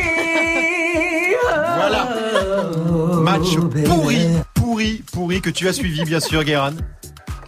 [1.76, 2.10] Voilà.
[3.22, 4.20] Match pourri,
[4.56, 6.72] pourri, pourri que tu as suivi, bien sûr, Guéran.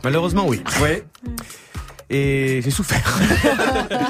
[0.04, 0.62] Malheureusement, oui.
[0.82, 1.04] Ouais.
[2.10, 3.20] Et j'ai souffert.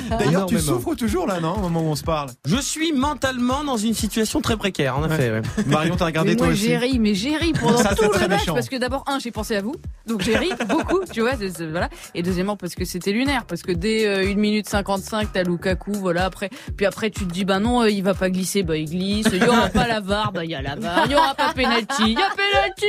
[0.20, 2.30] D'ailleurs, tu souffres toujours là, non, au moment où on se parle?
[2.46, 5.32] Je suis mentalement dans une situation très précaire, en effet.
[5.32, 5.42] ouais.
[5.66, 6.66] Marion, t'as regardé mais toi moi aussi?
[6.68, 8.54] j'ai ri, mais j'ai ri pendant Ça, tout le match méchant.
[8.54, 9.76] parce que d'abord un j'ai pensé à vous,
[10.08, 11.32] donc j'ai ri beaucoup, tu vois,
[11.72, 11.90] voilà.
[12.14, 15.94] Et deuxièmement parce que c'était lunaire, parce que dès euh, 1 minute 55 t'as Lukaku,
[15.94, 16.26] voilà.
[16.26, 18.90] Après, puis après tu te dis bah non euh, il va pas glisser, bah il
[18.90, 19.28] glisse.
[19.32, 21.04] Il y aura pas la VAR, bah il y a la VAR.
[21.06, 22.86] Il y aura pas penalty, il y a penalty.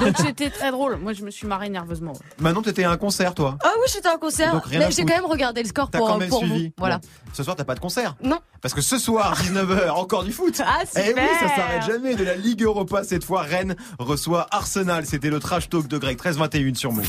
[0.00, 0.06] ouais.
[0.06, 0.96] Donc c'était très drôle.
[0.96, 2.12] Moi je me suis marré nerveusement.
[2.12, 2.18] ouais.
[2.38, 3.58] Manon, t'étais à un concert, toi?
[3.62, 4.29] Ah oui, j'étais à un concert.
[4.70, 6.66] Mais j'ai quand même regardé le score pour, quand même pour suivi.
[6.68, 6.72] vous.
[6.78, 6.98] Voilà.
[6.98, 7.08] Bon.
[7.32, 8.38] Ce soir, t'as pas de concert Non.
[8.62, 10.60] Parce que ce soir, 19h, encore du foot.
[10.64, 11.24] Ah, Eh oui, super.
[11.40, 12.14] ça s'arrête jamais.
[12.14, 15.06] De la Ligue Europa, cette fois, Rennes reçoit Arsenal.
[15.06, 17.08] C'était le trash talk de Greg, 13-21 sur Move.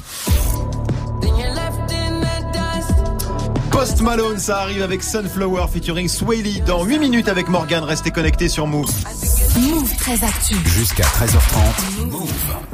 [3.72, 7.84] Post Malone, ça arrive avec Sunflower featuring Swaley dans 8 minutes avec Morgan.
[7.84, 8.90] Restez connectés sur Move.
[9.60, 10.56] Move très actu.
[10.66, 12.30] Jusqu'à 13h30.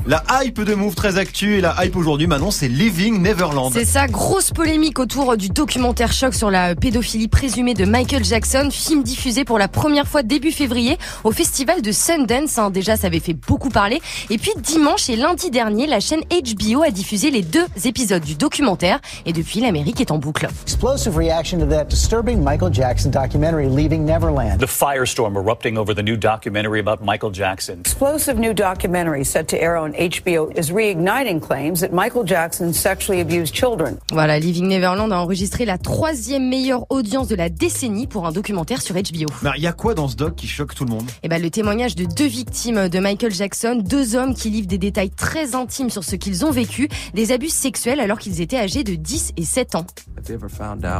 [0.06, 3.72] La hype de Move très actu et la hype aujourd'hui, Manon, c'est Living Neverland.
[3.74, 8.70] C'est ça, grosse polémique autour du documentaire choc sur la pédophilie présumée de Michael Jackson,
[8.72, 12.58] film diffusé pour la première fois début février au festival de Sundance.
[12.58, 12.70] hein.
[12.70, 14.00] Déjà, ça avait fait beaucoup parler.
[14.30, 18.36] Et puis dimanche et lundi dernier, la chaîne HBO a diffusé les deux épisodes du
[18.36, 19.00] documentaire.
[19.26, 20.48] Et depuis, l'Amérique est en boucle.
[20.63, 24.60] Explosive reaction to that disturbing Michael Jackson documentary, Leaving Neverland.
[24.60, 27.80] The firestorm erupting over the new documentary about Michael Jackson.
[27.80, 33.21] Explosive new documentary set to air on HBO is reigniting claims that Michael Jackson sexually
[33.21, 33.97] abused children.
[34.12, 38.82] Voilà, Living Neverland a enregistré la troisième meilleure audience de la décennie pour un documentaire
[38.82, 39.32] sur HBO.
[39.41, 41.10] Mais il y a quoi dans ce doc qui choque tout le monde?
[41.23, 44.77] Eh ben, le témoignage de deux victimes de Michael Jackson, deux hommes qui livrent des
[44.77, 48.84] détails très intimes sur ce qu'ils ont vécu, des abus sexuels alors qu'ils étaient âgés
[48.84, 49.86] de 10 et 7 ans.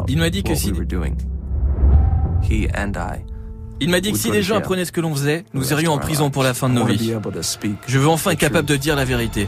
[0.08, 0.72] Il m'a dit que si.
[3.80, 5.98] Il m'a dit que si les gens apprenaient ce que l'on faisait, nous irions en
[6.00, 7.14] prison pour la fin de nos vies.
[7.88, 9.48] Je veux enfin être capable de dire la vérité.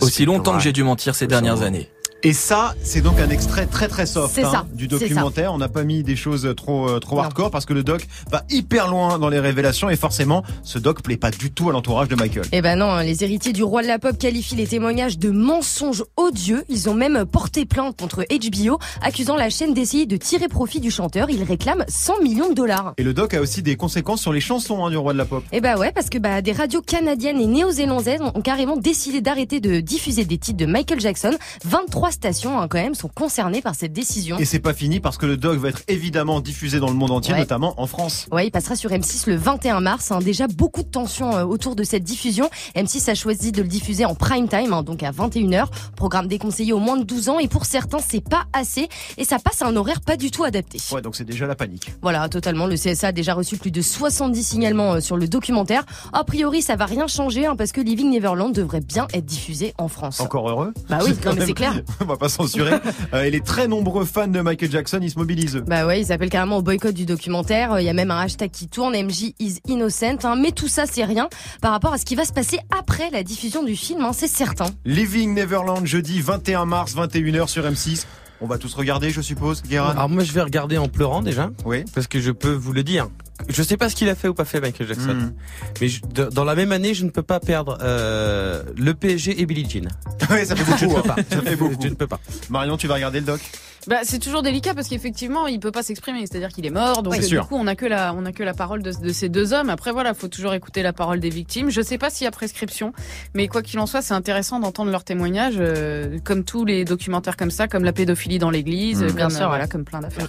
[0.00, 1.90] Aussi longtemps que j'ai dû mentir ces dernières années.
[2.22, 5.54] Et ça, c'est donc un extrait très très soft hein, ça, du documentaire.
[5.54, 8.44] On n'a pas mis des choses trop euh, trop hardcore parce que le doc va
[8.50, 12.08] hyper loin dans les révélations et forcément, ce doc plaît pas du tout à l'entourage
[12.08, 12.44] de Michael.
[12.52, 16.04] Eh ben non, les héritiers du roi de la pop qualifient les témoignages de mensonges
[16.18, 16.64] odieux.
[16.68, 20.90] Ils ont même porté plainte contre HBO, accusant la chaîne d'essayer de tirer profit du
[20.90, 21.30] chanteur.
[21.30, 22.92] Ils réclament 100 millions de dollars.
[22.98, 25.24] Et le doc a aussi des conséquences sur les chansons hein, du roi de la
[25.24, 25.42] pop.
[25.52, 29.60] Eh bah ouais, parce que bah des radios canadiennes et néo-zélandaises ont carrément décidé d'arrêter
[29.60, 31.32] de diffuser des titres de Michael Jackson.
[31.64, 34.38] 23 stations hein, quand même sont concernées par cette décision.
[34.38, 37.10] Et c'est pas fini parce que le doc va être évidemment diffusé dans le monde
[37.10, 37.40] entier, Ouais.
[37.40, 38.26] notamment en France.
[38.32, 40.10] Ouais, il passera sur M6 le 21 mars.
[40.12, 40.18] hein.
[40.20, 42.50] Déjà beaucoup de tensions euh, autour de cette diffusion.
[42.76, 45.66] M6 a choisi de le diffuser en prime time, hein, donc à 21h.
[45.96, 49.38] Programme déconseillé aux moins de 12 ans et pour certains c'est pas assez et ça
[49.38, 50.78] passe à un horaire pas du tout adapté.
[50.92, 51.92] Ouais, donc c'est déjà la panique.
[52.02, 52.66] Voilà, totalement.
[52.66, 55.84] Le CSA a déjà reçu plus de 70 signalements euh, sur le documentaire.
[56.12, 59.88] A priori, ça va rien changer parce que Living Neverland devrait bien être diffusé en
[59.88, 60.20] France.
[60.20, 60.72] Encore heureux.
[60.88, 61.80] Bah oui, non, mais c'est clair.
[62.02, 62.72] On va pas censurer.
[63.12, 65.62] Euh, et les très nombreux fans de Michael Jackson, ils se mobilisent.
[65.66, 67.80] Bah ouais, ils s'appellent carrément au boycott du documentaire.
[67.80, 70.18] Il y a même un hashtag qui tourne, MJ is innocent.
[70.24, 70.36] hein.
[70.36, 71.28] Mais tout ça, c'est rien
[71.60, 74.28] par rapport à ce qui va se passer après la diffusion du film, hein, c'est
[74.28, 74.66] certain.
[74.84, 78.04] Living Neverland, jeudi 21 mars, 21h sur M6.
[78.42, 79.90] On va tous regarder, je suppose, Guérin.
[79.90, 81.50] Alors moi je vais regarder en pleurant déjà.
[81.64, 81.84] Oui.
[81.94, 83.08] Parce que je peux vous le dire.
[83.48, 85.14] Je sais pas ce qu'il a fait ou pas fait Michael Jackson.
[85.14, 85.32] Mm.
[85.80, 89.40] Mais je- de- dans la même année, je ne peux pas perdre euh, le PSG
[89.40, 89.88] et Billie Jean.
[90.30, 90.78] Oui, ça fait beaucoup.
[90.78, 91.14] Je ne peux hein.
[91.16, 91.16] pas.
[91.30, 91.82] Ça fait beaucoup.
[91.82, 92.20] Je ne peux pas.
[92.50, 93.40] Marion, tu vas regarder le doc?
[93.86, 97.14] Bah, c'est toujours délicat parce qu'effectivement, il peut pas s'exprimer, c'est-à-dire qu'il est mort, donc
[97.14, 97.48] euh, du sûr.
[97.48, 99.70] coup, on a que la, on a que la parole de, de ces deux hommes.
[99.70, 101.70] Après, voilà, faut toujours écouter la parole des victimes.
[101.70, 102.92] Je sais pas s'il y a prescription,
[103.34, 107.36] mais quoi qu'il en soit, c'est intéressant d'entendre leurs témoignages, euh, comme tous les documentaires
[107.36, 109.06] comme ça, comme la pédophilie dans l'église, Mmh.
[109.06, 109.68] comme, Bien euh, sûr, voilà, ouais.
[109.70, 110.28] comme plein d'affaires.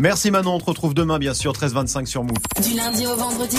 [0.00, 2.36] Merci Manon, on te retrouve demain bien sûr, 13h25 sur Move.
[2.62, 3.58] Du lundi au vendredi,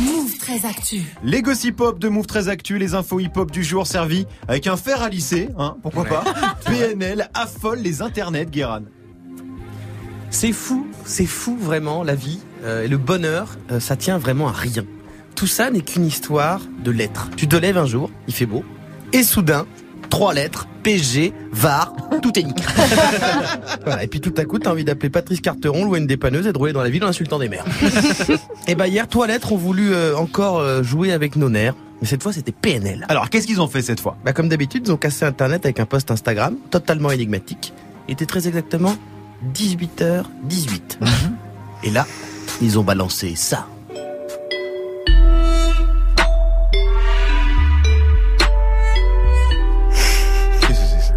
[0.00, 1.02] Move très actu.
[1.22, 4.66] Les gossip hop de Move très Actu, les infos hip hop du jour servis avec
[4.66, 6.24] un fer à lisser, hein, pourquoi pas.
[6.66, 8.80] PNL affole les internets, Guéran.
[10.30, 14.48] C'est fou, c'est fou vraiment la vie euh, et le bonheur, euh, ça tient vraiment
[14.48, 14.84] à rien.
[15.36, 17.30] Tout ça n'est qu'une histoire de lettres.
[17.36, 18.64] Tu te lèves un jour, il fait beau,
[19.12, 19.64] et soudain,
[20.10, 22.44] trois lettres, PG, VAR, tout est
[23.84, 26.52] voilà, et puis tout à coup, t'as envie d'appeler Patrice Carteron, louer une dépanneuse et
[26.52, 27.64] de rouler dans la ville en insultant des mères.
[28.66, 31.76] et bah hier, trois lettres ont voulu euh, encore jouer avec nos nerfs.
[32.00, 33.06] Mais cette fois, c'était PNL.
[33.08, 34.16] Alors, qu'est-ce qu'ils ont fait cette fois?
[34.24, 37.72] Bah comme d'habitude, ils ont cassé Internet avec un post Instagram totalement énigmatique.
[38.08, 38.96] Il était très exactement
[39.54, 40.98] 18h18.
[41.84, 42.06] Et là,
[42.62, 43.66] ils ont balancé ça.
[50.60, 51.14] Qu'est-ce que c'est ça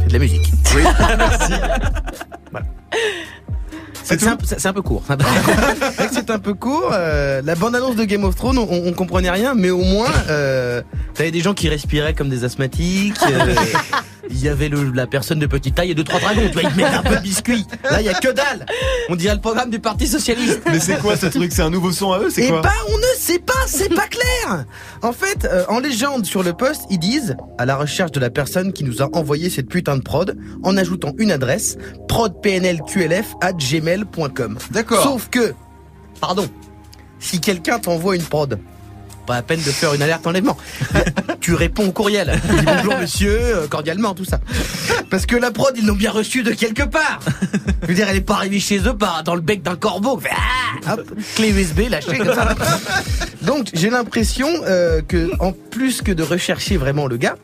[0.00, 0.52] C'est de la musique.
[0.74, 0.82] Oui,
[1.18, 1.52] merci.
[4.04, 5.02] C'est un, c'est un peu court.
[6.12, 6.90] C'est un peu court.
[6.92, 10.82] euh, la bande-annonce de Game of Thrones, on, on comprenait rien, mais au moins, euh,
[11.14, 13.16] t'avais des gens qui respiraient comme des asthmatiques.
[13.30, 13.54] euh,
[14.32, 16.42] Il y avait le- la personne de petite taille et deux trois dragons.
[16.46, 17.66] Tu vois, ils te mettaient un peu de biscuit.
[17.84, 18.66] Là, il y a que dalle.
[19.08, 20.60] On dirait le programme du Parti socialiste.
[20.66, 21.52] Mais c'est quoi ce truc?
[21.52, 22.62] C'est un nouveau son à eux C'est Eh quoi?
[22.62, 24.64] ben, on ne sait pas, c'est pas clair.
[25.02, 28.30] En fait, euh, en légende sur le post, ils disent à la recherche de la
[28.30, 31.76] personne qui nous a envoyé cette putain de prod, en ajoutant une adresse
[32.08, 34.58] prodpnlqlf at gmail.com.
[34.70, 35.02] D'accord.
[35.02, 35.54] Sauf que,
[36.20, 36.48] pardon,
[37.20, 38.58] si quelqu'un t'envoie une prod.
[39.26, 40.56] Pas la peine de faire une alerte enlèvement.
[41.42, 42.40] tu réponds au courriel.
[42.48, 44.40] Tu dis bonjour monsieur, euh, cordialement, tout ça.
[45.10, 47.20] Parce que la prod, ils l'ont bien reçue de quelque part.
[47.82, 50.18] Je veux dire, elle est pas arrivée chez eux par, dans le bec d'un corbeau.
[50.18, 50.30] Fait,
[50.86, 52.54] ah, hop, clé USB lâchée comme ça.
[53.42, 57.34] Donc j'ai l'impression euh, que en plus que de rechercher vraiment le gars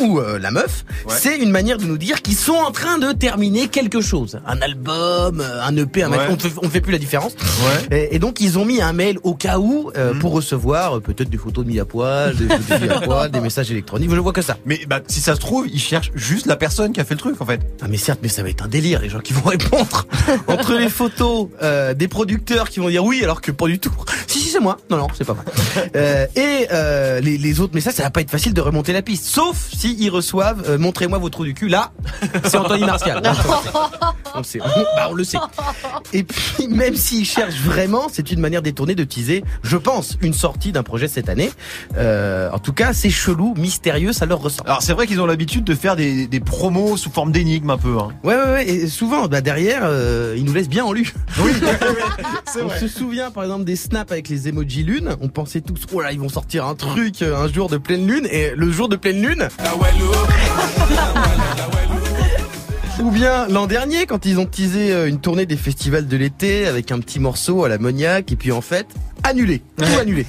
[0.00, 1.14] ou euh, la meuf, Ouais.
[1.18, 4.60] c'est une manière de nous dire qu'ils sont en train de terminer quelque chose, un
[4.62, 6.18] album, euh, un EP, un Ouais.
[6.28, 7.32] on ne fait, on fait plus la différence.
[7.32, 7.96] Ouais.
[7.96, 10.18] Et, et donc ils ont mis un mail au cas où euh, Mhm.
[10.20, 12.50] pour recevoir peut-être des photos de mis à poil, des
[12.90, 14.10] à poil, messages électroniques.
[14.10, 14.56] Je vois que ça.
[14.66, 17.20] Mais bah, si ça se trouve, ils cherchent juste la personne qui a fait le
[17.20, 17.60] truc en fait.
[17.82, 20.06] Ah mais certes, mais ça va être un délire les gens qui vont répondre
[20.48, 23.92] entre les photos euh, des producteurs qui vont dire oui alors que pas du tout.
[24.26, 24.76] Si si c'est moi.
[24.90, 25.44] Non non c'est pas moi.
[26.36, 26.66] Et
[27.22, 29.24] les, les autres messages ça va pas être facile de remonter la piste.
[29.24, 31.68] Sauf si ils reçoivent euh, montrez-moi vos trous du cul.
[31.68, 31.92] Là
[32.44, 33.22] c'est Anthony Martial.
[34.34, 34.60] on le sait.
[34.62, 35.38] On, bah, on le sait.
[36.12, 40.34] Et puis même s'ils cherchent vraiment, c'est une manière détournée de teaser, je pense, une
[40.34, 41.50] sortie d'un projet cette année.
[41.96, 44.68] Euh, en tout cas c'est chelou, mystérieux, ça leur ressemble.
[44.68, 47.78] Alors c'est vrai qu'ils ont l'habitude de faire des, des promos sous forme d'énigmes un
[47.78, 47.96] peu.
[47.98, 48.08] Hein.
[48.24, 48.68] Ouais, ouais, ouais.
[48.68, 51.12] Et souvent, bah, derrière, euh, ils nous laissent bien en lu.
[51.40, 51.52] Oui,
[52.52, 52.78] c'est On vrai.
[52.80, 55.16] se souvient, par exemple, des snaps avec les emojis lune.
[55.20, 58.26] On pensait tous, oh là, ils vont sortir un truc un jour de pleine lune.
[58.30, 59.48] Et le jour de pleine lune.
[63.00, 66.66] Ou bien l'an dernier, quand ils ont teasé euh, une tournée des festivals de l'été
[66.66, 68.86] avec un petit morceau à l'ammoniaque, et puis en fait,
[69.22, 70.26] annulé, tout annulé.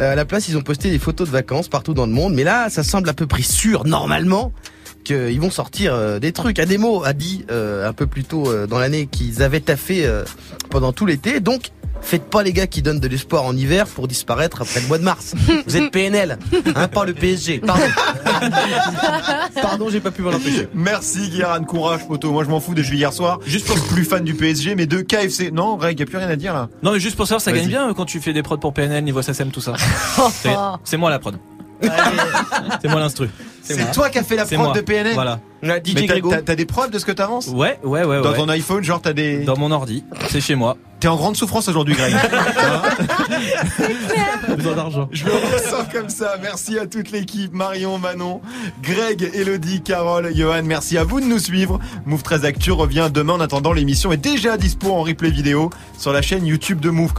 [0.00, 2.34] Euh, à la place, ils ont posté des photos de vacances partout dans le monde,
[2.34, 4.52] mais là, ça semble à peu près sûr, normalement,
[5.04, 6.58] qu'ils vont sortir euh, des trucs.
[6.58, 10.24] Ademo a dit euh, un peu plus tôt dans l'année qu'ils avaient taffé euh,
[10.70, 11.70] pendant tout l'été, donc
[12.02, 14.98] faites pas les gars qui donnent de l'espoir en hiver pour disparaître après le mois
[14.98, 15.34] de mars.
[15.66, 16.38] Vous êtes PNL,
[16.74, 17.60] hein, pas le PSG.
[17.60, 17.82] Pardon.
[19.62, 20.68] Pardon, j'ai pas pu m'en empêcher.
[20.74, 22.32] Merci Guéran, courage poto.
[22.32, 23.38] Moi je m'en fous des jeux hier soir.
[23.46, 25.50] Juste pour plus fan du PSG, mais de KFC.
[25.52, 26.68] Non, Greg, y a plus rien à dire là.
[26.82, 27.60] Non mais juste pour savoir, ça Vas-y.
[27.60, 29.74] gagne bien euh, quand tu fais des prods pour PNL, niveau SACEM, tout ça.
[30.32, 30.50] C'est-
[30.84, 31.36] C'est moi la prod.
[32.80, 33.28] C'est moi l'instru.
[33.62, 34.72] C'est toi qui as fait la prod moi.
[34.72, 35.38] de PNL Voilà.
[35.62, 38.36] Mais t'as- t'as- T'as des preuves de ce que t'avances Ouais, ouais, ouais, Dans ouais.
[38.36, 39.44] ton iPhone, genre t'as des.
[39.44, 40.76] Dans mon ordi, c'est chez moi.
[40.98, 42.14] T'es en grande souffrance aujourd'hui, Greg.
[44.56, 45.08] Besoin d'argent.
[45.12, 46.36] Je le ressens comme ça.
[46.40, 47.52] Merci à toute l'équipe.
[47.52, 48.40] Marion, Manon,
[48.82, 50.62] Greg, Elodie, Carole, Johan.
[50.64, 51.78] Merci à vous de nous suivre.
[52.06, 53.32] Move 13 Actu revient demain.
[53.34, 57.10] En attendant, l'émission est déjà dispo en replay vidéo sur la chaîne YouTube de Move.